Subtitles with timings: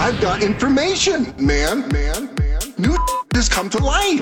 [0.00, 2.60] I've got information, man, man, man.
[2.78, 2.96] New
[3.34, 4.20] has come to light.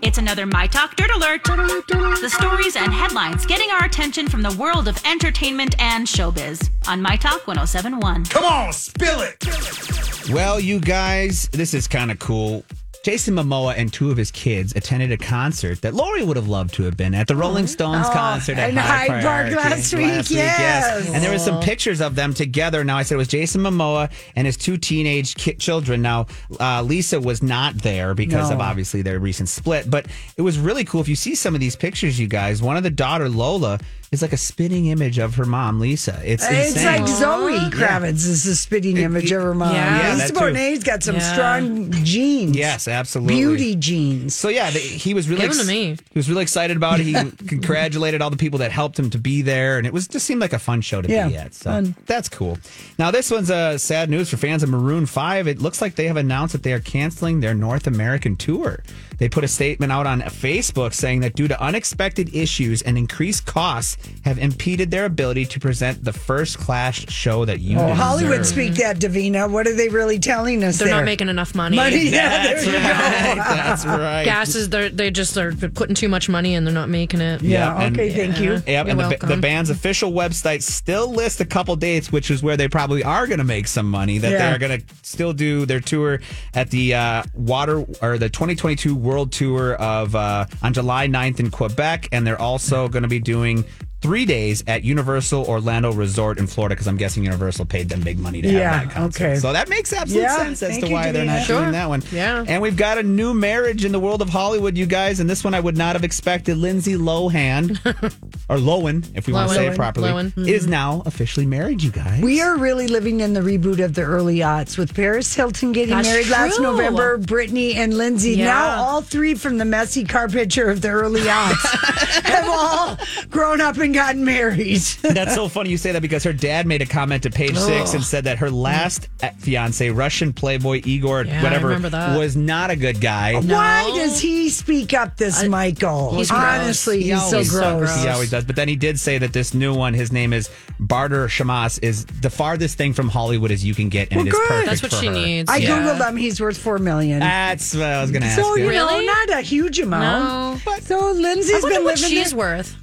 [0.00, 1.42] It's another My Talk Dirt Alert.
[1.42, 7.02] The stories and headlines getting our attention from the world of entertainment and showbiz on
[7.02, 8.26] My Talk 1071.
[8.26, 10.30] Come on, spill it.
[10.30, 12.64] Well, you guys, this is kind of cool.
[13.06, 16.74] Jason Momoa and two of his kids attended a concert that Lori would have loved
[16.74, 20.28] to have been at the Rolling Stones Oh, concert at in Hyde Park last week,
[20.28, 21.08] yes.
[21.10, 22.82] And there was some pictures of them together.
[22.82, 26.02] Now I said it was Jason Momoa and his two teenage ki- children.
[26.02, 26.26] Now
[26.58, 30.82] uh, Lisa was not there because of obviously their recent split, but it was really
[30.84, 31.00] cool.
[31.00, 33.78] If you see some of these pictures, you guys, one of the daughter Lola
[34.12, 36.20] is like a spinning image of her mom, Lisa.
[36.24, 37.00] It's It's insane.
[37.00, 39.74] like Zoe Kravitz is a spitting image of her mom.
[39.74, 39.96] Yeah.
[39.98, 40.40] Yeah, Lisa that too.
[40.40, 41.32] Bonet's got some Yeah.
[41.32, 42.56] strong genes.
[42.56, 43.34] Yes, absolutely.
[43.34, 44.34] Beauty genes.
[44.34, 45.96] So yeah, the, he was really Give 'em to me.
[46.10, 47.04] he was really excited about it.
[47.06, 47.14] He
[47.48, 50.40] congratulated all the people that helped him to be there, and it was just seemed
[50.40, 51.54] like a fun show to Yeah, be at.
[51.54, 51.96] So fun.
[52.06, 52.58] that's cool.
[52.98, 55.48] Now this one's uh, sad news for fans of Maroon Five.
[55.48, 58.82] It looks like they have announced that they are canceling their North American tour.
[59.18, 63.46] They put a statement out on Facebook saying that due to unexpected issues and increased
[63.46, 67.96] costs, have impeded their ability to present the first class show that you Oh, deserve.
[67.96, 69.50] Hollywood speak that, Davina.
[69.50, 70.96] What are they really telling us They're there?
[70.96, 71.76] not making enough money.
[71.76, 72.08] money.
[72.08, 73.36] Yeah, there That's you right.
[73.36, 73.42] go.
[73.56, 74.24] That's right.
[74.24, 77.42] Gas is they're they just are putting too much money and they're not making it.
[77.42, 78.52] Yeah, Yep, and- okay, thank you.
[78.54, 79.28] Yep, You're and the, welcome.
[79.28, 83.26] the band's official website still lists a couple dates, which is where they probably are
[83.26, 84.18] going to make some money.
[84.18, 84.50] That Yeah.
[84.50, 86.20] they're going to still do their tour
[86.54, 91.50] at the uh, water or the 2022 World Tour of uh, on July 9th in
[91.50, 93.64] Quebec, and they're also going to be doing.
[94.06, 98.20] Three days at Universal Orlando Resort in Florida because I'm guessing Universal paid them big
[98.20, 99.24] money to Yeah, have that concert.
[99.24, 99.34] okay.
[99.40, 101.46] So that makes absolute Yeah, sense as to why they're not Davina.
[101.48, 102.02] doing that one.
[102.12, 102.44] Yeah.
[102.46, 105.18] And we've got a new marriage in the world of Hollywood, you guys.
[105.18, 106.56] And this one I would not have expected.
[106.56, 107.78] Lindsay Lohan,
[108.48, 110.26] or Lowen, if we want to say it properly, Lohan.
[110.32, 110.48] Mm-hmm.
[110.48, 112.22] is now officially married, you guys.
[112.22, 115.94] We are really living in the reboot of the early aughts with Paris Hilton getting
[115.96, 116.60] That's married last.
[116.60, 118.32] November, Britney and Lindsay.
[118.36, 118.44] Yeah.
[118.46, 122.96] Now all three from the messy car picture of the early aughts have all
[123.30, 124.80] grown up and gotten married.
[125.02, 127.94] That's so funny you say that because her dad made a comment to page six
[127.94, 129.08] and said that her last
[129.38, 131.68] fiance, Russian playboy Igor, Yeah, whatever,
[132.16, 133.34] was not a good guy.
[133.40, 136.14] Why does he speak up this Michael?
[136.14, 136.42] he's gross.
[136.42, 137.62] Honestly, He he's so always- gross.
[137.62, 138.02] so gross.
[138.02, 138.44] He always does.
[138.44, 142.04] But then he did say that this new one, his name is Bader Shammas, is
[142.06, 144.48] the farthest thing from Hollywood as you can get, and Well, it is good.
[144.48, 145.12] perfect That's what for she her.
[145.12, 145.50] needs.
[145.50, 145.68] I yeah.
[145.98, 146.16] googled him.
[146.16, 147.20] He's worth four million.
[147.20, 148.66] That's what I was going to ask so you.
[148.66, 150.62] you know, not a huge amount.
[150.64, 150.72] No.
[150.80, 152.10] So I Lindsay's wonder been what living.
[152.16, 152.36] she's it.
[152.36, 152.76] worth.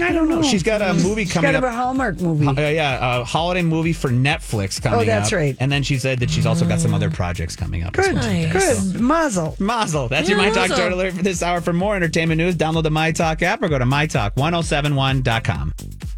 [0.00, 0.40] I don't know.
[0.42, 1.70] She's got a movie She's coming got up.
[1.72, 2.46] a Hallmark movie.
[2.46, 5.02] Uh, yeah, a holiday movie for Netflix coming up.
[5.02, 5.56] Oh, that's right.
[5.58, 7.98] And then she said that she's also got some other projects coming up.
[7.98, 8.24] as Good, well.
[8.24, 8.52] Nice.
[8.92, 9.00] good.
[9.00, 9.56] Mazel.
[9.58, 10.06] Mazel.
[10.08, 10.94] That's your Yeah, My Talk mazel.
[10.94, 11.60] Alert for this hour.
[11.60, 15.74] For more entertainment news, download the My Talk app or go to MyTalk1071.com.